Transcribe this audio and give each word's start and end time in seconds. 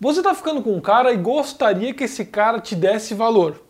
Você 0.00 0.20
está 0.20 0.32
ficando 0.32 0.62
com 0.62 0.76
um 0.76 0.80
cara 0.80 1.12
e 1.12 1.16
gostaria 1.16 1.92
que 1.92 2.04
esse 2.04 2.24
cara 2.24 2.60
te 2.60 2.76
desse 2.76 3.14
valor, 3.14 3.60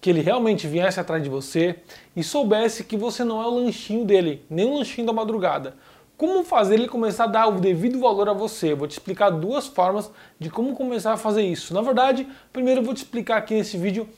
que 0.00 0.10
ele 0.10 0.20
realmente 0.20 0.66
viesse 0.66 0.98
atrás 0.98 1.22
de 1.22 1.28
você 1.28 1.76
e 2.16 2.24
soubesse 2.24 2.82
que 2.82 2.96
você 2.96 3.22
não 3.22 3.40
é 3.40 3.46
o 3.46 3.50
lanchinho 3.50 4.04
dele, 4.04 4.44
nem 4.50 4.66
o 4.66 4.74
lanchinho 4.74 5.06
da 5.06 5.12
madrugada. 5.12 5.76
Como 6.16 6.42
fazer 6.42 6.74
ele 6.74 6.88
começar 6.88 7.22
a 7.22 7.28
dar 7.28 7.46
o 7.46 7.60
devido 7.60 8.00
valor 8.00 8.28
a 8.28 8.32
você? 8.32 8.74
vou 8.74 8.88
te 8.88 8.94
explicar 8.94 9.30
duas 9.30 9.68
formas 9.68 10.10
de 10.40 10.50
como 10.50 10.74
começar 10.74 11.12
a 11.12 11.16
fazer 11.16 11.42
isso. 11.42 11.72
Na 11.72 11.82
verdade, 11.82 12.26
primeiro 12.52 12.80
eu 12.80 12.84
vou 12.84 12.92
te 12.92 13.04
explicar 13.04 13.36
aqui 13.36 13.54
nesse 13.54 13.78
vídeo 13.78 14.08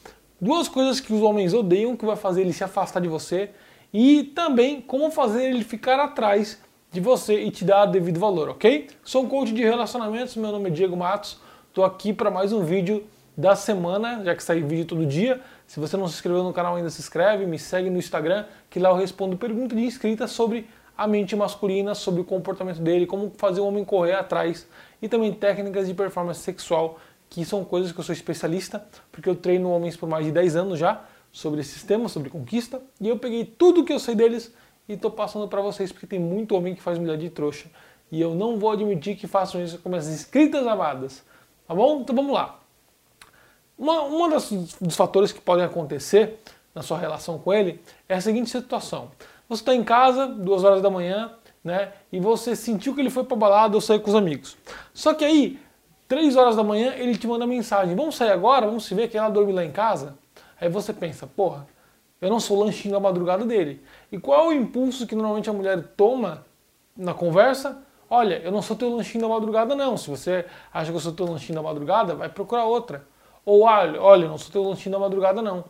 duas 0.41 0.69
coisas 0.69 1.00
que 1.00 1.12
os 1.12 1.21
homens 1.21 1.53
odeiam 1.53 1.95
que 1.98 2.07
vai 2.07 2.16
fazer 2.16 2.41
ele 2.41 2.55
se 2.55 2.64
afastar 2.64 3.00
de 3.00 3.09
você 3.09 3.50
e 3.93 4.23
também 4.23 4.80
como 4.80 5.11
fazer 5.11 5.50
ele 5.50 5.62
ficar 5.64 6.00
atrás 6.00 6.59
de 6.91 7.00
você 7.00 7.43
e 7.43 7.50
te 7.50 7.64
dar 7.64 7.87
devido 7.87 8.21
valor, 8.21 8.50
ok? 8.50 8.89
Sou 9.03 9.25
um 9.25 9.29
coach 9.29 9.53
de 9.53 9.62
relacionamentos, 9.62 10.37
meu 10.37 10.53
nome 10.53 10.69
é 10.69 10.73
Diego 10.73 10.96
Matos, 10.96 11.41
estou 11.73 11.86
aqui 11.86 12.12
para 12.12 12.30
mais 12.30 12.52
um 12.52 12.62
vídeo 12.62 13.02
da 13.34 13.56
semana, 13.56 14.23
já 14.23 14.34
que 14.34 14.42
sai 14.42 14.60
vídeo 14.60 14.84
todo 14.84 15.06
dia. 15.06 15.41
Se 15.66 15.80
você 15.80 15.97
não 15.97 16.06
se 16.06 16.12
inscreveu 16.12 16.45
no 16.45 16.52
canal 16.52 16.77
ainda, 16.77 16.91
se 16.91 17.01
inscreve, 17.01 17.47
me 17.47 17.59
segue 17.59 17.88
no 17.88 17.97
Instagram, 17.97 18.45
que 18.69 18.78
lá 18.78 18.91
eu 18.91 18.95
respondo 18.95 19.38
perguntas 19.38 19.78
de 19.78 19.83
inscritas 19.83 20.33
sobre 20.33 20.69
a 20.95 21.06
mente 21.06 21.34
masculina, 21.34 21.95
sobre 21.95 22.20
o 22.20 22.24
comportamento 22.24 22.78
dele, 22.78 23.06
como 23.06 23.33
fazer 23.38 23.62
o 23.62 23.66
homem 23.66 23.87
correr 23.87 24.12
atrás 24.12 24.69
e 25.00 25.09
também 25.09 25.33
técnicas 25.33 25.88
de 25.88 25.95
performance 25.95 26.41
sexual, 26.41 26.98
que 27.30 27.42
são 27.42 27.64
coisas 27.64 27.91
que 27.91 27.98
eu 27.98 28.05
sou 28.05 28.12
especialista, 28.12 28.86
porque 29.11 29.30
eu 29.30 29.34
treino 29.34 29.70
homens 29.70 29.97
por 29.97 30.06
mais 30.06 30.27
de 30.27 30.30
10 30.30 30.56
anos 30.56 30.78
já 30.78 31.00
sobre 31.33 31.62
esses 31.62 31.83
temas, 31.83 32.12
sobre 32.12 32.28
conquista, 32.28 32.83
e 33.00 33.09
eu 33.09 33.19
peguei 33.19 33.47
tudo 33.47 33.83
que 33.83 33.95
eu 33.95 33.98
sei 33.98 34.14
deles 34.14 34.52
e 34.86 34.92
estou 34.92 35.11
passando 35.11 35.48
para 35.48 35.62
vocês 35.62 35.91
porque 35.91 36.06
tem 36.06 36.19
muito 36.19 36.55
homem 36.55 36.75
que 36.75 36.83
faz 36.83 36.98
mulher 36.98 37.16
de 37.16 37.30
trouxa. 37.30 37.70
E 38.11 38.20
eu 38.20 38.34
não 38.34 38.59
vou 38.59 38.70
admitir 38.70 39.16
que 39.16 39.27
façam 39.27 39.64
isso 39.64 39.78
com 39.78 39.95
as 39.95 40.06
inscritas 40.06 40.66
amadas. 40.66 41.31
Tá 41.73 41.77
bom? 41.77 42.01
Então 42.03 42.15
vamos 42.15 42.35
lá. 42.35 42.59
Uma, 43.79 44.03
uma 44.03 44.29
das, 44.29 44.53
dos 44.79 44.95
fatores 44.95 45.33
que 45.33 45.41
podem 45.41 45.65
acontecer 45.65 46.39
na 46.75 46.83
sua 46.83 46.98
relação 46.98 47.39
com 47.39 47.51
ele 47.51 47.81
é 48.06 48.14
a 48.14 48.20
seguinte 48.20 48.51
situação. 48.51 49.11
Você 49.48 49.62
está 49.62 49.75
em 49.75 49.83
casa, 49.83 50.27
duas 50.27 50.64
horas 50.64 50.83
da 50.83 50.91
manhã, 50.91 51.33
né? 51.64 51.95
E 52.12 52.20
você 52.20 52.55
sentiu 52.55 52.95
que 52.95 53.01
ele 53.01 53.09
foi 53.09 53.25
para 53.25 53.39
balada 53.39 53.75
ou 53.75 53.81
sair 53.81 54.01
com 54.01 54.11
os 54.11 54.14
amigos. 54.14 54.55
Só 54.92 55.14
que 55.14 55.25
aí, 55.25 55.59
três 56.06 56.37
horas 56.37 56.56
da 56.56 56.62
manhã, 56.62 56.92
ele 56.95 57.17
te 57.17 57.27
manda 57.27 57.47
mensagem: 57.47 57.97
Vamos 57.97 58.17
sair 58.17 58.33
agora? 58.33 58.67
Vamos 58.67 58.84
se 58.84 58.95
ver 58.95 59.09
que 59.09 59.17
ela 59.17 59.31
dorme 59.31 59.55
lá 59.55 59.64
em 59.64 59.73
casa? 59.73 60.19
Aí 60.61 60.69
você 60.69 60.92
pensa: 60.92 61.27
Porra, 61.27 61.67
eu 62.20 62.29
não 62.29 62.39
sou 62.39 62.62
lanchinho 62.62 62.92
da 62.92 63.01
madrugada 63.01 63.47
dele. 63.47 63.83
E 64.12 64.19
qual 64.19 64.45
é 64.45 64.48
o 64.48 64.53
impulso 64.53 65.07
que 65.07 65.14
normalmente 65.14 65.48
a 65.48 65.55
mulher 65.55 65.83
toma 65.97 66.45
na 66.95 67.14
conversa? 67.14 67.83
Olha, 68.14 68.42
eu 68.44 68.52
não 68.52 68.60
sou 68.60 68.77
teu 68.77 68.94
lanchinho 68.94 69.22
da 69.22 69.28
madrugada, 69.28 69.74
não. 69.74 69.96
Se 69.96 70.10
você 70.10 70.44
acha 70.70 70.91
que 70.91 70.96
eu 70.96 71.00
sou 71.00 71.12
teu 71.14 71.24
lanchinho 71.24 71.55
da 71.55 71.62
madrugada, 71.62 72.14
vai 72.14 72.28
procurar 72.28 72.66
outra. 72.66 73.06
Ou 73.42 73.62
olha, 73.62 73.98
olha, 74.02 74.24
eu 74.24 74.28
não 74.28 74.36
sou 74.36 74.52
teu 74.52 74.62
lanchinho 74.62 74.92
da 74.92 74.98
madrugada, 74.98 75.41
não. 75.41 75.64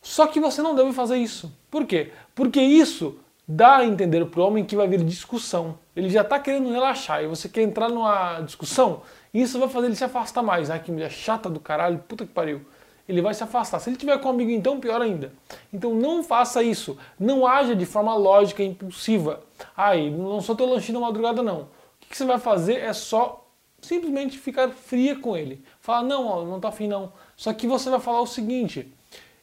Só 0.00 0.28
que 0.28 0.38
você 0.38 0.62
não 0.62 0.76
deve 0.76 0.92
fazer 0.92 1.16
isso. 1.16 1.52
Por 1.68 1.84
quê? 1.86 2.12
Porque 2.36 2.60
isso 2.60 3.18
dá 3.48 3.78
a 3.78 3.84
entender 3.84 4.24
para 4.26 4.40
o 4.40 4.46
homem 4.46 4.64
que 4.64 4.76
vai 4.76 4.86
vir 4.86 5.02
discussão. 5.02 5.76
Ele 5.96 6.08
já 6.08 6.20
está 6.20 6.38
querendo 6.38 6.70
relaxar 6.70 7.24
e 7.24 7.26
você 7.26 7.48
quer 7.48 7.62
entrar 7.62 7.88
numa 7.88 8.40
discussão, 8.42 9.02
isso 9.34 9.58
vai 9.58 9.68
fazer 9.68 9.86
ele 9.86 9.96
se 9.96 10.04
afastar 10.04 10.40
mais. 10.44 10.70
Ai, 10.70 10.78
que 10.78 10.92
mulher 10.92 11.10
chata 11.10 11.50
do 11.50 11.58
caralho, 11.58 11.98
puta 12.06 12.24
que 12.24 12.32
pariu 12.32 12.64
ele 13.08 13.22
vai 13.22 13.32
se 13.32 13.42
afastar. 13.42 13.80
Se 13.80 13.88
ele 13.88 13.96
tiver 13.96 14.18
com 14.18 14.28
um 14.28 14.32
amigo, 14.32 14.50
então, 14.50 14.78
pior 14.78 15.00
ainda. 15.00 15.32
Então 15.72 15.94
não 15.94 16.22
faça 16.22 16.62
isso. 16.62 16.98
Não 17.18 17.46
haja 17.46 17.74
de 17.74 17.86
forma 17.86 18.14
lógica 18.14 18.62
e 18.62 18.66
impulsiva. 18.66 19.40
Ai, 19.76 20.10
não 20.10 20.40
sou 20.40 20.56
teu 20.56 20.66
lanchinho 20.66 21.00
na 21.00 21.06
madrugada, 21.06 21.42
não. 21.42 21.62
O 21.62 21.68
que 22.08 22.16
você 22.16 22.24
vai 22.24 22.38
fazer 22.38 22.78
é 22.78 22.92
só 22.92 23.46
simplesmente 23.80 24.38
ficar 24.38 24.68
fria 24.70 25.18
com 25.18 25.36
ele. 25.36 25.62
Falar, 25.80 26.02
não, 26.02 26.26
ó, 26.26 26.44
não 26.44 26.60
tá 26.60 26.68
afim 26.68 26.88
não. 26.88 27.12
Só 27.36 27.52
que 27.52 27.66
você 27.66 27.90
vai 27.90 28.00
falar 28.00 28.20
o 28.20 28.26
seguinte, 28.26 28.92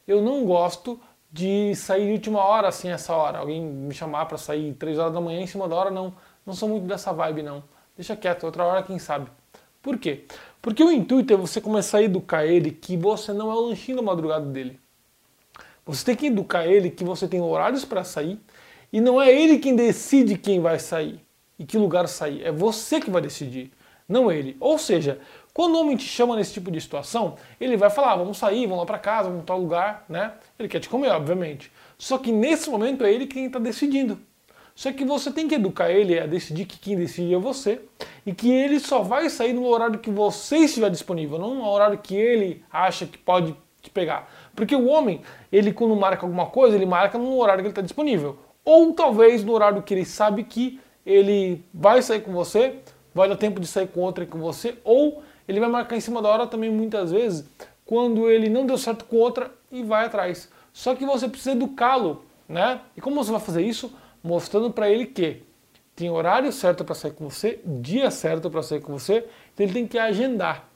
eu 0.06 0.20
não 0.20 0.44
gosto 0.44 1.00
de 1.32 1.74
sair 1.74 2.06
de 2.06 2.12
última 2.12 2.42
hora 2.42 2.68
assim 2.68 2.88
essa 2.88 3.14
hora. 3.14 3.38
Alguém 3.38 3.62
me 3.62 3.94
chamar 3.94 4.26
para 4.26 4.38
sair 4.38 4.74
três 4.74 4.98
horas 4.98 5.12
da 5.12 5.20
manhã 5.20 5.40
em 5.40 5.46
cima 5.46 5.68
da 5.68 5.76
hora, 5.76 5.90
não. 5.90 6.14
Não 6.44 6.54
sou 6.54 6.68
muito 6.68 6.86
dessa 6.86 7.12
vibe, 7.12 7.42
não. 7.42 7.62
Deixa 7.96 8.14
quieto, 8.14 8.44
outra 8.44 8.64
hora 8.64 8.82
quem 8.82 8.98
sabe. 8.98 9.30
Por 9.82 9.98
quê? 9.98 10.24
Porque 10.60 10.82
o 10.82 10.90
intuito 10.90 11.32
é 11.32 11.36
você 11.36 11.60
começar 11.60 11.98
a 11.98 12.02
educar 12.02 12.44
ele 12.44 12.70
que 12.70 12.96
você 12.96 13.32
não 13.32 13.50
é 13.50 13.54
o 13.54 13.60
lanchinho 13.60 13.98
da 13.98 14.02
madrugada 14.02 14.44
dele. 14.46 14.80
Você 15.84 16.04
tem 16.04 16.16
que 16.16 16.26
educar 16.26 16.66
ele 16.66 16.90
que 16.90 17.04
você 17.04 17.28
tem 17.28 17.40
horários 17.40 17.84
para 17.84 18.02
sair 18.02 18.40
e 18.92 19.00
não 19.00 19.20
é 19.20 19.32
ele 19.32 19.58
quem 19.58 19.74
decide 19.74 20.36
quem 20.36 20.60
vai 20.60 20.78
sair 20.78 21.20
e 21.58 21.64
que 21.64 21.78
lugar 21.78 22.06
sair. 22.08 22.44
É 22.44 22.52
você 22.52 23.00
que 23.00 23.10
vai 23.10 23.22
decidir, 23.22 23.72
não 24.08 24.30
ele. 24.30 24.56
Ou 24.60 24.78
seja, 24.78 25.18
quando 25.52 25.74
o 25.74 25.80
homem 25.80 25.96
te 25.96 26.04
chama 26.04 26.36
nesse 26.36 26.52
tipo 26.52 26.70
de 26.70 26.80
situação, 26.80 27.36
ele 27.60 27.76
vai 27.76 27.88
falar: 27.88 28.12
ah, 28.12 28.16
vamos 28.16 28.36
sair, 28.36 28.66
vamos 28.66 28.80
lá 28.80 28.86
para 28.86 28.98
casa, 28.98 29.28
vamos 29.28 29.44
para 29.44 29.54
tal 29.54 29.60
lugar, 29.62 30.04
né? 30.08 30.34
Ele 30.58 30.68
quer 30.68 30.80
te 30.80 30.88
comer, 30.88 31.08
obviamente. 31.08 31.72
Só 31.98 32.18
que 32.18 32.30
nesse 32.30 32.68
momento 32.68 33.04
é 33.04 33.12
ele 33.12 33.26
quem 33.26 33.46
está 33.46 33.58
decidindo. 33.58 34.18
Só 34.74 34.92
que 34.92 35.06
você 35.06 35.32
tem 35.32 35.48
que 35.48 35.54
educar 35.54 35.90
ele 35.90 36.20
a 36.20 36.26
decidir 36.26 36.66
que 36.66 36.78
quem 36.78 36.94
decide 36.94 37.32
é 37.32 37.38
você 37.38 37.80
e 38.26 38.34
que 38.34 38.52
ele 38.52 38.78
só 38.78 39.00
vai 39.00 39.30
sair 39.30 39.54
no 39.54 39.66
horário 39.66 39.98
que 39.98 40.10
você 40.10 40.58
estiver 40.58 40.90
disponível, 40.90 41.38
não 41.38 41.54
no 41.54 41.66
horário 41.66 41.96
que 41.96 42.14
ele 42.14 42.62
acha 42.70 43.06
que 43.06 43.16
pode 43.16 43.56
te 43.80 43.88
pegar. 43.88 44.30
Porque 44.54 44.76
o 44.76 44.86
homem, 44.86 45.22
ele 45.50 45.72
quando 45.72 45.96
marca 45.96 46.26
alguma 46.26 46.44
coisa, 46.44 46.76
ele 46.76 46.84
marca 46.84 47.16
no 47.16 47.38
horário 47.38 47.62
que 47.62 47.68
ele 47.68 47.72
está 47.72 47.80
disponível. 47.80 48.38
Ou 48.66 48.92
talvez 48.92 49.42
no 49.42 49.52
horário 49.52 49.82
que 49.82 49.94
ele 49.94 50.04
sabe 50.04 50.44
que 50.44 50.78
ele 51.06 51.64
vai 51.72 52.02
sair 52.02 52.20
com 52.20 52.32
você, 52.32 52.74
vai 53.14 53.28
dar 53.28 53.36
tempo 53.36 53.58
de 53.58 53.66
sair 53.66 53.88
com 53.88 54.00
outra 54.00 54.26
com 54.26 54.38
você, 54.38 54.76
ou 54.84 55.22
ele 55.48 55.58
vai 55.58 55.70
marcar 55.70 55.96
em 55.96 56.00
cima 56.00 56.20
da 56.20 56.28
hora 56.28 56.46
também 56.46 56.68
muitas 56.68 57.10
vezes, 57.10 57.46
quando 57.86 58.28
ele 58.28 58.50
não 58.50 58.66
deu 58.66 58.76
certo 58.76 59.06
com 59.06 59.16
outra 59.16 59.50
e 59.72 59.82
vai 59.82 60.04
atrás. 60.04 60.50
Só 60.70 60.94
que 60.94 61.06
você 61.06 61.26
precisa 61.28 61.52
educá-lo, 61.52 62.24
né? 62.46 62.80
E 62.94 63.00
como 63.00 63.24
você 63.24 63.30
vai 63.30 63.40
fazer 63.40 63.62
isso? 63.62 63.90
mostrando 64.26 64.70
para 64.72 64.90
ele 64.90 65.06
que 65.06 65.42
tem 65.94 66.10
horário 66.10 66.52
certo 66.52 66.84
para 66.84 66.94
sair 66.94 67.12
com 67.12 67.30
você, 67.30 67.60
dia 67.64 68.10
certo 68.10 68.50
para 68.50 68.62
sair 68.62 68.80
com 68.80 68.92
você, 68.98 69.24
então 69.54 69.64
ele 69.64 69.72
tem 69.72 69.86
que 69.86 69.98
agendar. 69.98 70.68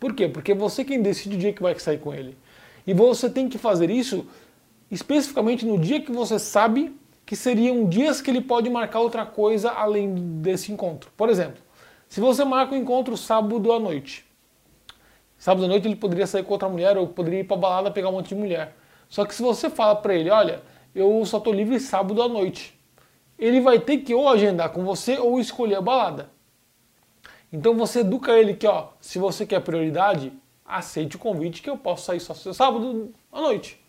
Por 0.00 0.14
quê? 0.14 0.28
Porque 0.28 0.52
é 0.52 0.54
você 0.54 0.82
quem 0.84 1.00
decide 1.00 1.36
o 1.36 1.38
dia 1.38 1.52
que 1.52 1.62
vai 1.62 1.78
sair 1.78 1.98
com 1.98 2.12
ele. 2.12 2.36
E 2.86 2.92
você 2.92 3.30
tem 3.30 3.48
que 3.48 3.58
fazer 3.58 3.90
isso 3.90 4.26
especificamente 4.90 5.64
no 5.64 5.78
dia 5.78 6.00
que 6.00 6.12
você 6.12 6.38
sabe 6.38 6.94
que 7.26 7.34
seriam 7.34 7.86
dias 7.88 8.20
que 8.20 8.30
ele 8.30 8.40
pode 8.40 8.68
marcar 8.68 9.00
outra 9.00 9.24
coisa 9.24 9.70
além 9.70 10.14
desse 10.40 10.70
encontro. 10.72 11.10
Por 11.16 11.28
exemplo, 11.28 11.62
se 12.08 12.20
você 12.20 12.44
marca 12.44 12.74
um 12.74 12.78
encontro 12.78 13.16
sábado 13.16 13.72
à 13.72 13.80
noite, 13.80 14.24
sábado 15.38 15.64
à 15.64 15.68
noite 15.68 15.88
ele 15.88 15.96
poderia 15.96 16.26
sair 16.26 16.44
com 16.44 16.52
outra 16.52 16.68
mulher 16.68 16.96
ou 16.96 17.08
poderia 17.08 17.40
ir 17.40 17.44
para 17.44 17.56
balada 17.56 17.90
pegar 17.90 18.10
um 18.10 18.12
monte 18.12 18.28
de 18.28 18.34
mulher. 18.34 18.76
Só 19.08 19.24
que 19.24 19.34
se 19.34 19.42
você 19.42 19.70
fala 19.70 19.96
para 19.96 20.14
ele, 20.14 20.30
olha, 20.30 20.62
eu 20.94 21.24
só 21.24 21.38
estou 21.38 21.52
livre 21.52 21.80
sábado 21.80 22.22
à 22.22 22.28
noite. 22.28 22.78
Ele 23.38 23.60
vai 23.60 23.80
ter 23.80 23.98
que 23.98 24.14
ou 24.14 24.28
agendar 24.28 24.70
com 24.70 24.84
você 24.84 25.18
ou 25.18 25.40
escolher 25.40 25.76
a 25.76 25.80
balada. 25.80 26.30
Então 27.52 27.76
você 27.76 28.00
educa 28.00 28.32
ele 28.32 28.54
que, 28.54 28.66
ó, 28.66 28.88
se 29.00 29.18
você 29.18 29.46
quer 29.46 29.60
prioridade, 29.60 30.32
aceite 30.64 31.16
o 31.16 31.18
convite 31.18 31.62
que 31.62 31.70
eu 31.70 31.76
posso 31.76 32.06
sair 32.06 32.20
só 32.20 32.34
sábado 32.34 33.12
à 33.32 33.40
noite. 33.40 33.83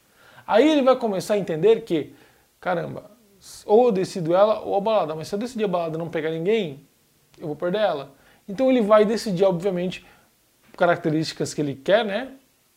Aí 0.46 0.70
ele 0.70 0.82
vai 0.82 0.96
começar 0.96 1.36
a 1.36 1.38
entender 1.38 1.82
que, 1.82 2.14
caramba, 2.60 3.12
ou 3.66 3.88
eu 3.88 3.92
decido 3.92 4.34
ela 4.36 4.62
ou 4.62 4.76
a 4.76 4.82
balada, 4.82 5.16
mas 5.16 5.28
se 5.28 5.36
eu 5.36 5.40
decidir 5.40 5.66
a 5.66 5.68
balada 5.68 5.96
e 5.96 6.00
não 6.00 6.10
pegar 6.10 6.32
ninguém, 6.32 6.86
eu 7.40 7.48
vou 7.48 7.56
perder 7.56 7.82
ela. 7.82 8.12
Então 8.48 8.70
ele 8.70 8.82
vai 8.82 9.06
decidir, 9.06 9.44
obviamente, 9.44 10.06
características 10.78 11.54
que 11.54 11.62
ele 11.62 11.76
quer, 11.76 12.06
né? 12.06 12.32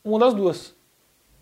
Uma 0.04 0.18
das 0.18 0.34
duas. 0.34 0.74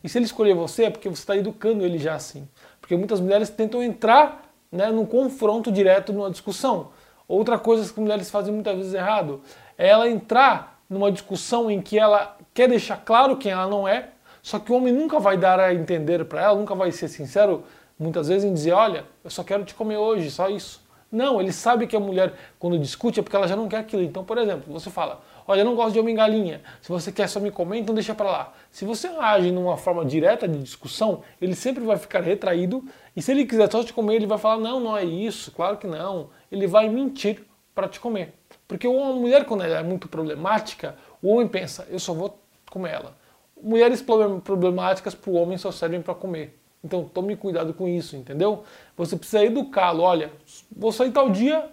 E 0.03 0.09
se 0.09 0.19
ele 0.19 0.25
escolher 0.25 0.55
você, 0.55 0.85
é 0.85 0.91
porque 0.91 1.09
você 1.09 1.23
está 1.23 1.37
educando 1.37 1.85
ele 1.85 1.99
já 1.99 2.15
assim. 2.15 2.49
Porque 2.81 2.97
muitas 2.97 3.21
mulheres 3.21 3.49
tentam 3.51 3.83
entrar 3.83 4.47
né, 4.71 4.91
num 4.91 5.07
confronto 5.07 5.71
direto, 5.71 6.13
numa 6.13 6.31
discussão. 6.31 6.91
Outra 7.29 7.59
coisa 7.59 7.93
que 7.93 8.01
mulheres 8.01 8.31
fazem 8.31 8.55
muitas 8.55 8.77
vezes 8.77 8.95
errado 8.95 9.41
é 9.77 9.89
ela 9.89 10.09
entrar 10.09 10.81
numa 10.89 11.11
discussão 11.11 11.71
em 11.71 11.81
que 11.81 11.99
ela 11.99 12.37
quer 12.55 12.69
deixar 12.69 12.99
claro 12.99 13.37
quem 13.37 13.51
ela 13.51 13.67
não 13.67 13.87
é, 13.87 14.11
só 14.47 14.61
que 14.61 14.71
o 14.71 14.77
homem 14.77 14.93
nunca 14.93 15.19
vai 15.19 15.37
dar 15.37 15.59
a 15.59 15.75
entender 15.75 16.25
para 16.25 16.41
ela, 16.41 16.57
nunca 16.57 16.73
vai 16.73 16.93
ser 16.93 17.09
sincero, 17.09 17.65
muitas 17.99 18.29
vezes, 18.29 18.45
em 18.45 18.55
dizer: 18.55 18.71
Olha, 18.71 19.05
eu 19.25 19.29
só 19.29 19.43
quero 19.43 19.65
te 19.65 19.75
comer 19.75 19.97
hoje, 19.97 20.31
só 20.31 20.49
isso. 20.49 20.81
Não, 21.11 21.41
ele 21.41 21.51
sabe 21.51 21.85
que 21.89 21.97
a 21.97 21.99
mulher, 21.99 22.33
quando 22.57 22.79
discute, 22.79 23.19
é 23.19 23.25
porque 23.25 23.35
ela 23.35 23.49
já 23.49 23.57
não 23.57 23.69
quer 23.69 23.79
aquilo. 23.79 24.05
Então, 24.05 24.23
por 24.23 24.39
exemplo, 24.39 24.73
você 24.73 24.89
fala: 24.89 25.21
Olha, 25.49 25.63
eu 25.63 25.65
não 25.65 25.75
gosto 25.75 25.95
de 25.95 25.99
homem 25.99 26.15
galinha. 26.15 26.61
Se 26.81 26.89
você 26.89 27.11
quer 27.11 27.29
só 27.29 27.41
me 27.41 27.51
comer, 27.51 27.79
então 27.79 27.93
deixa 27.93 28.15
para 28.15 28.31
lá. 28.31 28.53
Se 28.71 28.85
você 28.85 29.09
age 29.19 29.51
numa 29.51 29.77
forma 29.77 30.05
direta 30.05 30.47
de 30.47 30.63
discussão, 30.63 31.25
ele 31.43 31.57
sempre 31.57 31.85
vai 31.85 31.97
ficar 31.97 32.21
retraído. 32.21 32.85
E 33.17 33.23
se 33.23 33.33
ele 33.33 33.47
quiser 33.47 33.69
só 33.69 33.83
te 33.83 33.93
comer, 33.93 34.15
ele 34.15 34.29
vai 34.29 34.39
falar: 34.39 34.59
Não, 34.59 34.79
não 34.79 34.97
é 34.97 35.03
isso, 35.05 35.51
claro 35.51 35.77
que 35.77 35.89
não. 35.89 36.31
Ele 36.53 36.69
vai 36.69 36.89
mentir 36.89 37.45
para 37.75 37.89
te 37.89 37.99
comer. 37.99 38.33
Porque 38.69 38.87
uma 38.87 39.13
mulher, 39.13 39.45
quando 39.45 39.65
ela 39.65 39.81
é 39.81 39.83
muito 39.83 40.07
problemática, 40.07 40.95
o 41.21 41.35
homem 41.35 41.49
pensa: 41.49 41.85
Eu 41.91 41.99
só 41.99 42.15
vou 42.15 42.39
comer 42.71 42.93
ela. 42.93 43.26
Mulheres 43.61 44.03
problemáticas 44.45 45.15
para 45.15 45.31
o 45.31 45.35
homem 45.35 45.57
só 45.59 45.73
servem 45.73 46.03
para 46.03 46.15
comer. 46.15 46.59
Então 46.85 47.05
tome 47.05 47.35
cuidado 47.37 47.75
com 47.75 47.89
isso, 47.89 48.15
entendeu? 48.17 48.63
Você 48.97 49.17
precisa 49.17 49.45
educá-lo. 49.45 50.03
Olha, 50.03 50.31
vou 50.71 50.93
sair 50.93 51.11
tal 51.11 51.31
dia, 51.31 51.69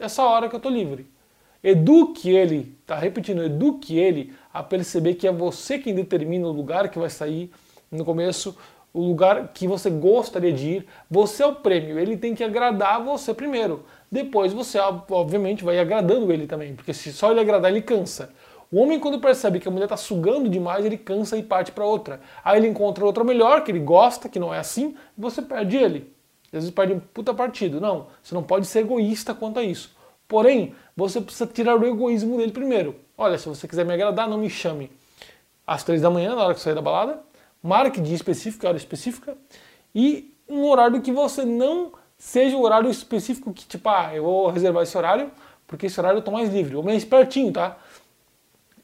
essa 0.00 0.24
hora 0.24 0.48
que 0.48 0.54
eu 0.54 0.58
estou 0.58 0.72
livre. 0.72 1.06
Eduque 1.62 2.28
ele, 2.28 2.76
tá 2.84 2.96
repetindo, 2.96 3.44
eduque 3.44 3.96
ele 3.96 4.34
a 4.52 4.64
perceber 4.64 5.14
que 5.14 5.28
é 5.28 5.32
você 5.32 5.78
quem 5.78 5.94
determina 5.94 6.48
o 6.48 6.52
lugar 6.52 6.88
que 6.88 6.98
vai 6.98 7.08
sair 7.08 7.52
no 7.88 8.04
começo, 8.04 8.56
o 8.92 9.00
lugar 9.00 9.52
que 9.54 9.68
você 9.68 9.88
gostaria 9.88 10.52
de 10.52 10.68
ir. 10.68 10.86
Você 11.08 11.42
é 11.42 11.46
o 11.46 11.54
prêmio, 11.54 12.00
ele 12.00 12.16
tem 12.16 12.34
que 12.34 12.42
agradar 12.42 13.00
você 13.04 13.32
primeiro. 13.32 13.84
Depois 14.10 14.52
você, 14.52 14.78
obviamente, 15.08 15.62
vai 15.62 15.78
agradando 15.78 16.32
ele 16.32 16.48
também, 16.48 16.74
porque 16.74 16.92
se 16.92 17.12
só 17.12 17.30
ele 17.30 17.40
agradar, 17.40 17.70
ele 17.70 17.80
cansa. 17.80 18.34
O 18.72 18.80
homem, 18.80 18.98
quando 18.98 19.20
percebe 19.20 19.60
que 19.60 19.68
a 19.68 19.70
mulher 19.70 19.84
está 19.84 19.98
sugando 19.98 20.48
demais, 20.48 20.82
ele 20.82 20.96
cansa 20.96 21.36
e 21.36 21.42
parte 21.42 21.70
para 21.70 21.84
outra. 21.84 22.22
Aí 22.42 22.58
ele 22.58 22.68
encontra 22.68 23.04
outra 23.04 23.22
melhor, 23.22 23.62
que 23.62 23.70
ele 23.70 23.80
gosta, 23.80 24.30
que 24.30 24.38
não 24.38 24.52
é 24.52 24.58
assim, 24.58 24.96
e 25.16 25.20
você 25.20 25.42
perde 25.42 25.76
ele. 25.76 26.10
Às 26.46 26.52
vezes 26.52 26.70
perde 26.70 26.94
um 26.94 26.98
puta 27.00 27.34
partido. 27.34 27.82
Não, 27.82 28.06
você 28.22 28.34
não 28.34 28.42
pode 28.42 28.66
ser 28.66 28.80
egoísta 28.80 29.34
quanto 29.34 29.58
a 29.58 29.62
isso. 29.62 29.94
Porém, 30.26 30.74
você 30.96 31.20
precisa 31.20 31.46
tirar 31.46 31.78
o 31.78 31.86
egoísmo 31.86 32.38
dele 32.38 32.50
primeiro. 32.50 32.96
Olha, 33.16 33.36
se 33.36 33.46
você 33.46 33.68
quiser 33.68 33.84
me 33.84 33.92
agradar, 33.92 34.26
não 34.26 34.38
me 34.38 34.48
chame 34.48 34.90
às 35.66 35.84
três 35.84 36.00
da 36.00 36.08
manhã, 36.08 36.34
na 36.34 36.42
hora 36.42 36.54
que 36.54 36.60
sair 36.60 36.74
da 36.74 36.80
balada. 36.80 37.20
Marque 37.62 38.00
dia 38.00 38.16
específico, 38.16 38.66
hora 38.66 38.78
específica. 38.78 39.36
E 39.94 40.34
um 40.48 40.64
horário 40.64 41.02
que 41.02 41.12
você 41.12 41.44
não 41.44 41.92
seja 42.16 42.56
o 42.56 42.62
horário 42.62 42.88
específico 42.88 43.52
que, 43.52 43.66
tipo, 43.66 43.86
ah, 43.90 44.12
eu 44.14 44.22
vou 44.22 44.48
reservar 44.48 44.82
esse 44.82 44.96
horário, 44.96 45.30
porque 45.66 45.86
esse 45.86 46.00
horário 46.00 46.18
eu 46.18 46.22
tô 46.22 46.30
mais 46.30 46.50
livre. 46.50 46.74
O 46.74 46.80
homem 46.80 46.94
é 46.94 46.96
espertinho, 46.98 47.52
tá? 47.52 47.76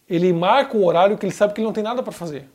Ele 0.08 0.32
marca 0.32 0.76
um 0.76 0.84
horário 0.84 1.19
que 1.19 1.26
ele 1.26 1.32
sabe 1.32 1.52
que 1.52 1.60
ele 1.60 1.66
não 1.66 1.72
tem 1.72 1.84
nada 1.84 2.02
para 2.02 2.12
fazer. 2.12 2.49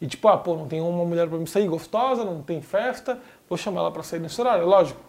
E 0.00 0.06
tipo, 0.06 0.26
ah, 0.26 0.36
pô, 0.36 0.56
não 0.56 0.66
tem 0.66 0.80
uma 0.80 1.04
mulher 1.04 1.28
para 1.28 1.38
me 1.38 1.46
sair 1.46 1.68
gostosa, 1.68 2.24
não 2.24 2.42
tem 2.42 2.60
festa, 2.60 3.20
vou 3.48 3.56
chamar 3.56 3.82
ela 3.82 3.90
para 3.92 4.02
sair 4.02 4.18
nesse 4.18 4.40
horário, 4.40 4.66
lógico. 4.66 5.00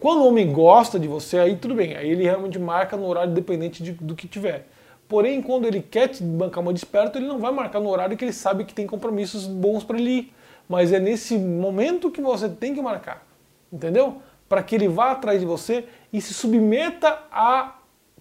Quando 0.00 0.22
o 0.22 0.28
homem 0.28 0.52
gosta 0.52 0.98
de 0.98 1.06
você, 1.06 1.38
aí 1.38 1.56
tudo 1.56 1.74
bem, 1.74 1.96
aí 1.96 2.10
ele 2.10 2.24
realmente 2.24 2.58
marca 2.58 2.96
no 2.96 3.06
horário 3.06 3.32
dependente 3.32 3.82
de, 3.82 3.92
do 3.92 4.14
que 4.16 4.26
tiver. 4.26 4.66
Porém, 5.08 5.40
quando 5.40 5.66
ele 5.66 5.80
quer 5.80 6.08
te 6.08 6.22
bancar 6.22 6.62
uma 6.62 6.72
desperta, 6.72 7.18
ele 7.18 7.28
não 7.28 7.38
vai 7.38 7.52
marcar 7.52 7.78
no 7.78 7.88
horário 7.88 8.16
que 8.16 8.24
ele 8.24 8.32
sabe 8.32 8.64
que 8.64 8.74
tem 8.74 8.86
compromissos 8.86 9.46
bons 9.46 9.84
para 9.84 9.98
ele 9.98 10.10
ir. 10.10 10.34
Mas 10.68 10.92
é 10.92 10.98
nesse 10.98 11.38
momento 11.38 12.10
que 12.10 12.20
você 12.20 12.48
tem 12.48 12.74
que 12.74 12.82
marcar, 12.82 13.24
entendeu? 13.72 14.20
Para 14.48 14.62
que 14.62 14.74
ele 14.74 14.88
vá 14.88 15.12
atrás 15.12 15.40
de 15.40 15.46
você 15.46 15.84
e 16.12 16.20
se 16.20 16.34
submeta 16.34 17.18
a 17.30 17.76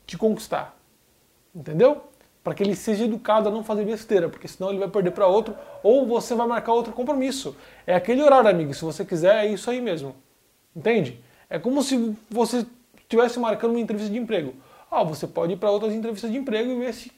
te 0.06 0.18
conquistar, 0.18 0.78
entendeu? 1.56 2.04
Para 2.44 2.54
que 2.54 2.62
ele 2.62 2.76
seja 2.76 3.06
educado 3.06 3.48
a 3.48 3.52
não 3.52 3.64
fazer 3.64 3.86
besteira, 3.86 4.28
porque 4.28 4.48
senão 4.48 4.70
ele 4.70 4.80
vai 4.80 4.90
perder 4.90 5.12
para 5.12 5.26
outro 5.28 5.56
ou 5.82 6.06
você 6.06 6.36
vai 6.36 6.46
marcar 6.46 6.74
outro 6.74 6.92
compromisso. 6.92 7.56
É 7.88 7.96
aquele 7.96 8.22
horário, 8.22 8.50
amigo. 8.50 8.74
Se 8.74 8.84
você 8.84 9.06
quiser, 9.06 9.46
é 9.46 9.48
isso 9.48 9.70
aí 9.70 9.80
mesmo, 9.80 10.16
entende? 10.76 11.20
É 11.50 11.58
como 11.58 11.82
se 11.82 12.16
você 12.30 12.66
estivesse 12.98 13.40
marcando 13.40 13.72
uma 13.72 13.80
entrevista 13.80 14.12
de 14.12 14.20
emprego. 14.20 14.54
Ah, 14.92 15.04
você 15.04 15.26
pode 15.26 15.54
ir 15.54 15.58
para 15.58 15.72
outras 15.72 15.94
entrevistas 15.94 16.32
de 16.32 16.38
emprego 16.38 16.72
e 16.72 16.80
ver 16.80 16.94
se 16.94 17.12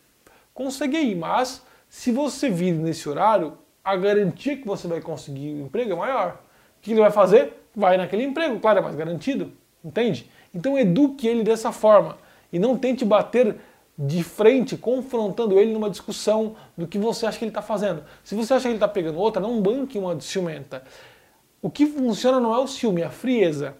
consegue 0.53 0.97
ir, 0.97 1.15
mas 1.15 1.61
se 1.89 2.11
você 2.11 2.49
vir 2.49 2.73
nesse 2.73 3.07
horário, 3.07 3.57
a 3.83 3.95
garantia 3.95 4.57
que 4.57 4.67
você 4.67 4.87
vai 4.87 5.01
conseguir 5.01 5.53
o 5.53 5.65
emprego 5.65 5.93
é 5.93 5.95
maior. 5.95 6.41
O 6.77 6.81
que 6.81 6.91
ele 6.91 7.01
vai 7.01 7.11
fazer? 7.11 7.67
Vai 7.75 7.97
naquele 7.97 8.23
emprego, 8.23 8.59
claro, 8.59 8.79
é 8.79 8.81
mais 8.81 8.95
garantido, 8.95 9.51
entende? 9.83 10.29
Então 10.53 10.77
eduque 10.77 11.27
ele 11.27 11.43
dessa 11.43 11.71
forma 11.71 12.17
e 12.51 12.57
não 12.57 12.77
tente 12.77 13.03
bater 13.03 13.57
de 13.97 14.23
frente, 14.23 14.75
confrontando 14.75 15.57
ele 15.57 15.71
numa 15.71 15.89
discussão 15.89 16.55
do 16.77 16.85
que 16.85 16.97
você 16.97 17.25
acha 17.25 17.37
que 17.37 17.45
ele 17.45 17.49
está 17.49 17.61
fazendo. 17.61 18.03
Se 18.23 18.35
você 18.35 18.53
acha 18.53 18.63
que 18.63 18.67
ele 18.69 18.75
está 18.75 18.87
pegando 18.87 19.17
outra, 19.17 19.41
não 19.41 19.61
banque 19.61 19.97
uma 19.97 20.19
ciumenta. 20.19 20.83
O 21.61 21.69
que 21.69 21.85
funciona 21.85 22.39
não 22.39 22.53
é 22.53 22.59
o 22.59 22.67
ciúme, 22.67 23.01
é 23.01 23.05
a 23.05 23.09
frieza. 23.09 23.75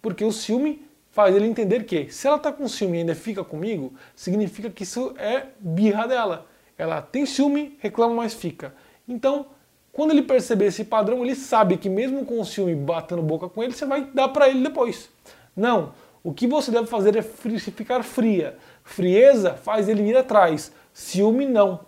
Porque 0.00 0.24
o 0.24 0.32
ciúme 0.32 0.84
faz 1.10 1.34
ele 1.34 1.46
entender 1.46 1.84
que 1.84 2.10
se 2.10 2.26
ela 2.26 2.36
está 2.36 2.52
com 2.52 2.66
ciúme 2.66 2.96
e 2.96 3.00
ainda 3.00 3.14
fica 3.14 3.44
comigo, 3.44 3.92
significa 4.16 4.68
que 4.68 4.82
isso 4.82 5.14
é 5.16 5.46
birra 5.60 6.08
dela. 6.08 6.46
Ela 6.76 7.00
tem 7.00 7.24
ciúme, 7.24 7.78
reclama, 7.80 8.14
mas 8.14 8.34
fica. 8.34 8.74
Então, 9.06 9.46
quando 9.92 10.10
ele 10.10 10.22
perceber 10.22 10.66
esse 10.66 10.84
padrão, 10.84 11.22
ele 11.22 11.34
sabe 11.34 11.76
que 11.76 11.88
mesmo 11.88 12.24
com 12.24 12.40
o 12.40 12.44
ciúme 12.44 12.74
batendo 12.74 13.22
boca 13.22 13.48
com 13.48 13.62
ele, 13.62 13.72
você 13.72 13.86
vai 13.86 14.04
dar 14.06 14.28
para 14.28 14.48
ele 14.48 14.62
depois. 14.62 15.08
Não. 15.54 15.92
O 16.22 16.32
que 16.32 16.46
você 16.46 16.70
deve 16.70 16.86
fazer 16.86 17.16
é 17.16 17.22
ficar 17.22 18.02
fria. 18.02 18.56
Frieza 18.84 19.54
faz 19.54 19.88
ele 19.88 20.02
ir 20.02 20.16
atrás. 20.16 20.72
Ciúme 20.92 21.46
não. 21.46 21.80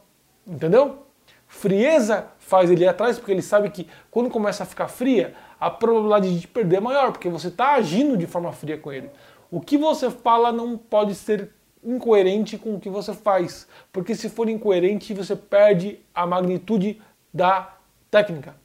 Entendeu? 0.47 1.07
Frieza 1.47 2.27
faz 2.39 2.71
ele 2.71 2.85
ir 2.85 2.89
atrás 2.89 3.19
porque 3.19 3.31
ele 3.31 3.43
sabe 3.43 3.71
que 3.71 3.89
quando 4.11 4.29
começa 4.29 4.65
a 4.65 4.67
ficar 4.67 4.89
fria, 4.89 5.35
a 5.61 5.71
probabilidade 5.71 6.39
de 6.39 6.49
perder 6.49 6.77
é 6.77 6.81
maior, 6.81 7.13
porque 7.13 7.29
você 7.29 7.49
está 7.49 7.75
agindo 7.75 8.17
de 8.17 8.27
forma 8.27 8.53
fria 8.53 8.77
com 8.77 8.93
ele. 8.93 9.09
O 9.51 9.61
que 9.61 9.79
você 9.79 10.11
fala 10.11 10.53
não 10.53 10.77
pode 10.77 11.15
ser 11.15 11.51
incoerente 11.83 12.59
com 12.59 12.75
o 12.75 12.81
que 12.81 12.91
você 12.91 13.13
faz, 13.15 13.69
porque 13.93 14.15
se 14.15 14.29
for 14.29 14.49
incoerente, 14.49 15.15
você 15.15 15.37
perde 15.37 16.01
a 16.15 16.27
magnitude 16.27 17.01
da 17.33 17.77
técnica. 18.11 18.57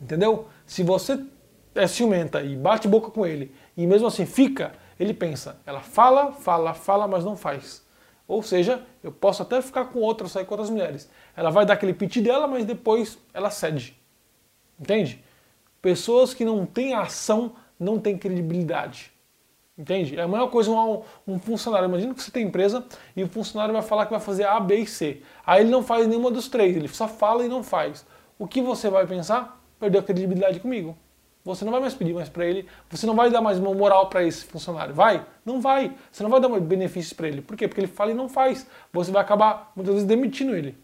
Entendeu? 0.00 0.48
Se 0.66 0.82
você 0.82 1.24
é 1.74 1.86
ciumenta 1.86 2.42
e 2.42 2.56
bate 2.56 2.88
boca 2.88 3.10
com 3.10 3.24
ele, 3.24 3.54
e 3.76 3.86
mesmo 3.86 4.06
assim 4.06 4.26
fica, 4.26 4.72
ele 4.98 5.14
pensa, 5.14 5.60
ela 5.66 5.80
fala, 5.80 6.32
fala, 6.32 6.74
fala, 6.74 7.08
mas 7.08 7.24
não 7.24 7.36
faz. 7.36 7.84
Ou 8.28 8.42
seja, 8.42 8.82
eu 9.02 9.12
posso 9.12 9.42
até 9.42 9.60
ficar 9.60 9.86
com 9.86 9.98
outra, 10.00 10.28
sair 10.28 10.44
com 10.44 10.54
outras 10.54 10.70
mulheres. 10.70 11.10
Ela 11.36 11.50
vai 11.50 11.66
dar 11.66 11.74
aquele 11.74 11.92
piti 11.92 12.20
dela, 12.20 12.46
mas 12.46 12.64
depois 12.64 13.18
ela 13.34 13.50
cede. 13.50 13.98
Entende? 14.80 15.22
Pessoas 15.80 16.32
que 16.32 16.44
não 16.44 16.64
têm 16.64 16.94
ação 16.94 17.52
não 17.78 17.98
têm 17.98 18.16
credibilidade. 18.16 19.12
Entende? 19.76 20.18
É 20.18 20.22
a 20.22 20.28
maior 20.28 20.48
coisa 20.48 20.70
um, 20.70 21.02
um 21.26 21.38
funcionário. 21.38 21.88
Imagina 21.88 22.14
que 22.14 22.22
você 22.22 22.30
tem 22.30 22.46
empresa 22.46 22.84
e 23.16 23.24
o 23.24 23.28
funcionário 23.28 23.72
vai 23.72 23.82
falar 23.82 24.06
que 24.06 24.12
vai 24.12 24.20
fazer 24.20 24.44
A, 24.44 24.60
B 24.60 24.76
e 24.76 24.86
C. 24.86 25.22
Aí 25.44 25.62
ele 25.62 25.70
não 25.70 25.82
faz 25.82 26.06
nenhuma 26.06 26.30
dos 26.30 26.48
três, 26.48 26.76
ele 26.76 26.88
só 26.88 27.08
fala 27.08 27.44
e 27.44 27.48
não 27.48 27.62
faz. 27.62 28.06
O 28.38 28.46
que 28.46 28.60
você 28.60 28.88
vai 28.88 29.06
pensar? 29.06 29.60
Perdeu 29.80 30.00
a 30.00 30.04
credibilidade 30.04 30.60
comigo. 30.60 30.96
Você 31.44 31.64
não 31.64 31.72
vai 31.72 31.80
mais 31.80 31.94
pedir 31.94 32.14
mais 32.14 32.28
para 32.28 32.46
ele, 32.46 32.68
você 32.88 33.04
não 33.04 33.16
vai 33.16 33.28
dar 33.30 33.40
mais 33.40 33.58
uma 33.58 33.74
moral 33.74 34.08
para 34.08 34.22
esse 34.22 34.44
funcionário. 34.44 34.94
Vai? 34.94 35.26
Não 35.44 35.60
vai. 35.60 35.96
Você 36.10 36.22
não 36.22 36.30
vai 36.30 36.40
dar 36.40 36.48
mais 36.48 36.62
benefícios 36.62 37.12
para 37.12 37.26
ele. 37.26 37.42
Por 37.42 37.56
quê? 37.56 37.66
Porque 37.66 37.80
ele 37.80 37.88
fala 37.88 38.12
e 38.12 38.14
não 38.14 38.28
faz. 38.28 38.66
Você 38.92 39.10
vai 39.10 39.22
acabar 39.22 39.72
muitas 39.74 39.94
vezes 39.94 40.08
demitindo 40.08 40.54
ele. 40.54 40.76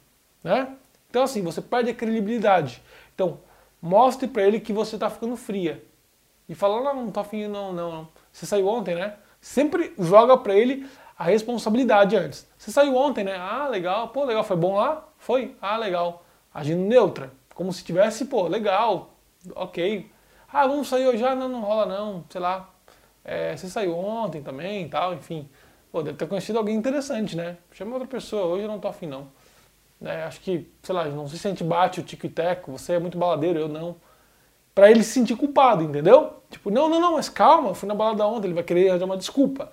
Né? 0.42 0.68
Então 1.08 1.22
assim, 1.22 1.42
você 1.42 1.60
perde 1.60 1.90
a 1.90 1.94
credibilidade. 1.94 2.82
Então, 3.14 3.38
Mostre 3.80 4.26
para 4.26 4.42
ele 4.42 4.58
que 4.58 4.72
você 4.72 4.96
está 4.96 5.08
ficando 5.08 5.36
fria. 5.36 5.84
E 6.48 6.54
fala, 6.54 6.82
não, 6.82 7.04
não 7.04 7.12
tô 7.12 7.20
afim, 7.20 7.46
não, 7.46 7.72
não, 7.72 7.92
não. 7.92 8.08
Você 8.32 8.44
saiu 8.44 8.66
ontem, 8.66 8.94
né? 8.94 9.16
Sempre 9.40 9.94
joga 9.98 10.36
para 10.36 10.54
ele 10.54 10.88
a 11.16 11.24
responsabilidade 11.24 12.16
antes. 12.16 12.48
Você 12.56 12.72
saiu 12.72 12.96
ontem, 12.96 13.22
né? 13.22 13.36
Ah, 13.36 13.68
legal. 13.68 14.08
Pô, 14.08 14.24
legal. 14.24 14.42
Foi 14.42 14.56
bom 14.56 14.76
lá? 14.76 15.06
Foi? 15.18 15.56
Ah, 15.60 15.76
legal. 15.76 16.24
Agindo 16.52 16.82
neutra. 16.82 17.32
Como 17.54 17.72
se 17.72 17.84
tivesse, 17.84 18.24
pô, 18.24 18.48
legal. 18.48 19.14
Ok. 19.54 20.10
Ah, 20.50 20.66
vamos 20.66 20.88
sair 20.88 21.06
hoje? 21.06 21.22
Ah, 21.24 21.34
não, 21.34 21.48
não 21.48 21.60
rola 21.60 21.84
não. 21.86 22.24
Sei 22.30 22.40
lá. 22.40 22.68
É, 23.24 23.54
você 23.56 23.68
saiu 23.68 23.94
ontem 23.96 24.42
também 24.42 24.86
e 24.86 24.88
tal, 24.88 25.14
enfim. 25.14 25.48
Pô, 25.92 26.02
deve 26.02 26.16
ter 26.16 26.26
conhecido 26.26 26.58
alguém 26.58 26.74
interessante, 26.74 27.36
né? 27.36 27.58
Chama 27.72 27.92
outra 27.92 28.08
pessoa. 28.08 28.46
Hoje 28.46 28.64
eu 28.64 28.68
não 28.68 28.78
tô 28.80 28.88
afim, 28.88 29.06
não. 29.06 29.28
Né? 30.00 30.24
Acho 30.24 30.40
que, 30.40 30.66
sei 30.82 30.94
lá, 30.94 31.04
não 31.06 31.28
sei 31.28 31.38
se 31.38 31.46
a 31.46 31.50
gente 31.50 31.64
bate 31.64 32.00
o 32.00 32.02
tico 32.02 32.24
e 32.26 32.30
teco, 32.30 32.72
você 32.72 32.94
é 32.94 32.98
muito 32.98 33.18
baladeiro, 33.18 33.58
eu 33.58 33.68
não. 33.68 33.96
Para 34.74 34.90
ele 34.90 35.02
se 35.02 35.12
sentir 35.12 35.36
culpado, 35.36 35.82
entendeu? 35.82 36.34
Tipo, 36.50 36.70
não, 36.70 36.88
não, 36.88 37.00
não, 37.00 37.14
mas 37.14 37.28
calma, 37.28 37.70
eu 37.70 37.74
fui 37.74 37.88
na 37.88 37.94
balada 37.94 38.26
ontem, 38.26 38.46
ele 38.46 38.54
vai 38.54 38.64
querer 38.64 38.90
arranjar 38.90 39.04
uma 39.06 39.16
desculpa. 39.16 39.70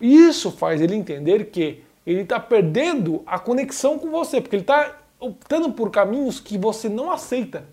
Isso 0.00 0.50
faz 0.50 0.80
ele 0.80 0.96
entender 0.96 1.50
que 1.50 1.84
ele 2.06 2.22
está 2.22 2.40
perdendo 2.40 3.22
a 3.26 3.38
conexão 3.38 3.98
com 3.98 4.10
você, 4.10 4.40
porque 4.40 4.56
ele 4.56 4.62
está 4.62 4.98
optando 5.20 5.72
por 5.72 5.90
caminhos 5.90 6.40
que 6.40 6.56
você 6.58 6.88
não 6.88 7.10
aceita. 7.10 7.64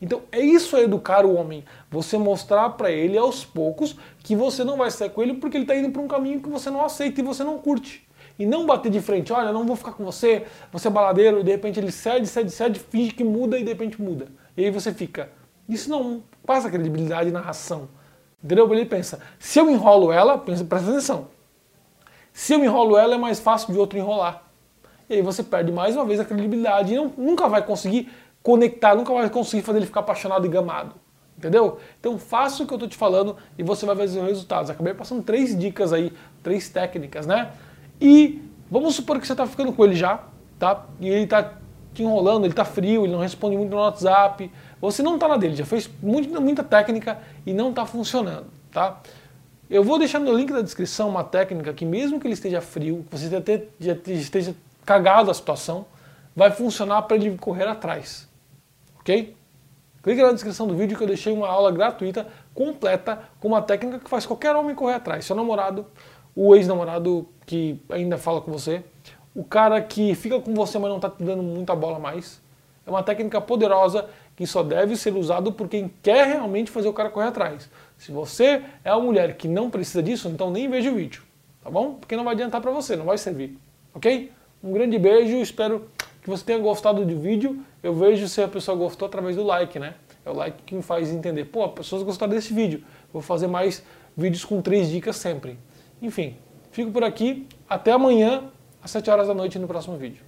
Então 0.00 0.22
é 0.30 0.40
isso 0.40 0.76
educar 0.76 1.24
o 1.24 1.34
homem, 1.34 1.64
você 1.90 2.18
mostrar 2.18 2.70
para 2.70 2.90
ele 2.90 3.16
aos 3.16 3.44
poucos 3.44 3.96
que 4.18 4.36
você 4.36 4.62
não 4.62 4.76
vai 4.76 4.90
sair 4.90 5.10
com 5.10 5.22
ele 5.22 5.34
porque 5.34 5.56
ele 5.56 5.64
está 5.64 5.76
indo 5.76 5.90
para 5.90 6.02
um 6.02 6.08
caminho 6.08 6.40
que 6.40 6.48
você 6.48 6.70
não 6.70 6.84
aceita 6.84 7.20
e 7.20 7.24
você 7.24 7.42
não 7.42 7.58
curte. 7.58 8.06
E 8.38 8.44
não 8.44 8.66
bater 8.66 8.90
de 8.90 9.00
frente, 9.00 9.32
olha, 9.32 9.50
não 9.50 9.64
vou 9.64 9.76
ficar 9.76 9.92
com 9.92 10.04
você, 10.04 10.44
você 10.70 10.88
é 10.88 10.90
baladeiro, 10.90 11.40
e 11.40 11.42
de 11.42 11.50
repente 11.50 11.80
ele 11.80 11.90
cede, 11.90 12.26
cede, 12.26 12.50
cede, 12.50 12.78
finge 12.78 13.12
que 13.12 13.24
muda 13.24 13.58
e 13.58 13.62
de 13.62 13.68
repente 13.70 14.00
muda. 14.00 14.26
E 14.54 14.64
aí 14.64 14.70
você 14.70 14.92
fica. 14.92 15.30
Isso 15.66 15.88
não 15.88 16.22
passa 16.44 16.70
credibilidade 16.70 17.30
na 17.30 17.40
ação. 17.40 17.88
Entendeu? 18.44 18.70
Ele 18.72 18.84
pensa, 18.84 19.20
se 19.38 19.58
eu 19.58 19.70
enrolo 19.70 20.12
ela, 20.12 20.36
pensa, 20.36 20.64
presta 20.64 20.90
atenção. 20.90 21.28
Se 22.32 22.52
eu 22.52 22.62
enrolo 22.62 22.98
ela, 22.98 23.14
é 23.14 23.18
mais 23.18 23.40
fácil 23.40 23.72
de 23.72 23.78
outro 23.78 23.98
enrolar. 23.98 24.42
E 25.08 25.14
aí 25.14 25.22
você 25.22 25.42
perde 25.42 25.72
mais 25.72 25.96
uma 25.96 26.04
vez 26.04 26.20
a 26.20 26.24
credibilidade 26.24 26.92
e 26.92 26.96
não, 26.96 27.12
nunca 27.16 27.48
vai 27.48 27.64
conseguir 27.64 28.10
conectar, 28.46 28.94
nunca 28.94 29.12
vai 29.12 29.28
conseguir 29.28 29.64
fazer 29.64 29.80
ele 29.80 29.86
ficar 29.86 30.00
apaixonado 30.00 30.46
e 30.46 30.48
gamado. 30.48 30.94
Entendeu? 31.36 31.80
Então 31.98 32.16
faça 32.16 32.62
o 32.62 32.66
que 32.66 32.72
eu 32.72 32.76
estou 32.76 32.88
te 32.88 32.96
falando 32.96 33.36
e 33.58 33.62
você 33.64 33.84
vai 33.84 33.96
ver 33.96 34.04
os 34.04 34.14
resultados. 34.14 34.70
Acabei 34.70 34.94
passando 34.94 35.20
três 35.24 35.58
dicas 35.58 35.92
aí, 35.92 36.12
três 36.44 36.68
técnicas, 36.68 37.26
né? 37.26 37.50
E 38.00 38.40
vamos 38.70 38.94
supor 38.94 39.18
que 39.18 39.26
você 39.26 39.32
está 39.32 39.48
ficando 39.48 39.72
com 39.72 39.84
ele 39.84 39.96
já, 39.96 40.22
tá? 40.60 40.86
E 41.00 41.08
ele 41.08 41.24
está 41.24 41.54
te 41.92 42.04
enrolando, 42.04 42.44
ele 42.44 42.52
está 42.52 42.64
frio, 42.64 43.04
ele 43.04 43.12
não 43.12 43.18
responde 43.18 43.56
muito 43.56 43.72
no 43.72 43.78
WhatsApp. 43.78 44.48
Você 44.80 45.02
não 45.02 45.16
está 45.16 45.26
na 45.26 45.36
dele, 45.36 45.56
já 45.56 45.66
fez 45.66 45.90
muita, 46.00 46.38
muita 46.38 46.62
técnica 46.62 47.18
e 47.44 47.52
não 47.52 47.70
está 47.70 47.84
funcionando, 47.84 48.46
tá? 48.70 49.00
Eu 49.68 49.82
vou 49.82 49.98
deixar 49.98 50.20
no 50.20 50.32
link 50.32 50.52
da 50.52 50.62
descrição 50.62 51.08
uma 51.08 51.24
técnica 51.24 51.72
que 51.72 51.84
mesmo 51.84 52.20
que 52.20 52.28
ele 52.28 52.34
esteja 52.34 52.60
frio, 52.60 53.04
que 53.10 53.18
você 53.18 54.12
esteja 54.12 54.54
cagado 54.84 55.32
a 55.32 55.34
situação, 55.34 55.84
vai 56.34 56.52
funcionar 56.52 57.02
para 57.02 57.16
ele 57.16 57.36
correr 57.36 57.66
atrás. 57.66 58.25
Ok? 59.06 59.36
Clique 60.02 60.20
na 60.20 60.32
descrição 60.32 60.66
do 60.66 60.74
vídeo 60.74 60.98
que 60.98 61.04
eu 61.04 61.06
deixei 61.06 61.32
uma 61.32 61.46
aula 61.46 61.70
gratuita, 61.70 62.26
completa, 62.52 63.20
com 63.38 63.46
uma 63.46 63.62
técnica 63.62 64.00
que 64.00 64.10
faz 64.10 64.26
qualquer 64.26 64.54
homem 64.56 64.74
correr 64.74 64.94
atrás. 64.94 65.24
Seu 65.24 65.36
namorado, 65.36 65.86
o 66.34 66.56
ex-namorado 66.56 67.28
que 67.46 67.80
ainda 67.88 68.18
fala 68.18 68.40
com 68.40 68.50
você, 68.50 68.82
o 69.32 69.44
cara 69.44 69.80
que 69.80 70.12
fica 70.16 70.40
com 70.40 70.52
você, 70.54 70.76
mas 70.76 70.88
não 70.88 70.96
está 70.96 71.08
te 71.08 71.22
dando 71.22 71.40
muita 71.40 71.72
bola 71.76 72.00
mais. 72.00 72.40
É 72.84 72.90
uma 72.90 73.02
técnica 73.02 73.40
poderosa 73.40 74.08
que 74.34 74.44
só 74.44 74.64
deve 74.64 74.96
ser 74.96 75.14
usado 75.14 75.52
por 75.52 75.68
quem 75.68 75.88
quer 76.02 76.26
realmente 76.26 76.68
fazer 76.68 76.88
o 76.88 76.92
cara 76.92 77.08
correr 77.08 77.28
atrás. 77.28 77.70
Se 77.96 78.10
você 78.10 78.64
é 78.82 78.92
uma 78.92 79.04
mulher 79.04 79.36
que 79.36 79.46
não 79.46 79.70
precisa 79.70 80.02
disso, 80.02 80.28
então 80.28 80.50
nem 80.50 80.68
veja 80.68 80.90
o 80.90 80.94
vídeo, 80.96 81.22
tá 81.62 81.70
bom? 81.70 81.94
Porque 81.94 82.16
não 82.16 82.24
vai 82.24 82.34
adiantar 82.34 82.60
para 82.60 82.72
você, 82.72 82.96
não 82.96 83.04
vai 83.04 83.18
servir, 83.18 83.56
ok? 83.94 84.32
Um 84.64 84.72
grande 84.72 84.98
beijo, 84.98 85.36
espero 85.36 85.88
que 86.26 86.30
você 86.30 86.44
tenha 86.44 86.58
gostado 86.58 87.04
do 87.04 87.20
vídeo. 87.20 87.64
Eu 87.80 87.94
vejo 87.94 88.26
se 88.26 88.42
a 88.42 88.48
pessoa 88.48 88.76
gostou 88.76 89.06
através 89.06 89.36
do 89.36 89.44
like, 89.44 89.78
né? 89.78 89.94
É 90.24 90.30
o 90.30 90.34
like 90.34 90.60
que 90.64 90.74
me 90.74 90.82
faz 90.82 91.08
entender, 91.12 91.44
pô, 91.44 91.64
as 91.64 91.70
pessoas 91.70 92.02
gostaram 92.02 92.32
desse 92.32 92.52
vídeo. 92.52 92.82
Vou 93.12 93.22
fazer 93.22 93.46
mais 93.46 93.84
vídeos 94.16 94.44
com 94.44 94.60
três 94.60 94.90
dicas 94.90 95.14
sempre. 95.14 95.56
Enfim, 96.02 96.36
fico 96.72 96.90
por 96.90 97.04
aqui. 97.04 97.46
Até 97.68 97.92
amanhã 97.92 98.50
às 98.82 98.90
7 98.90 99.08
horas 99.08 99.28
da 99.28 99.34
noite 99.34 99.56
no 99.56 99.68
próximo 99.68 99.96
vídeo. 99.96 100.24